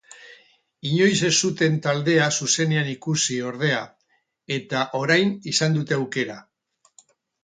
Inoiz 0.91 1.17
ez 1.27 1.33
zuten 1.47 1.75
taldea 1.87 2.29
zuzenean 2.39 2.89
ikusi 2.93 3.37
ordea, 3.49 3.81
eta 4.57 4.81
orain 5.01 5.33
izan 5.53 5.77
dute 5.77 5.99
aukera. 5.99 6.39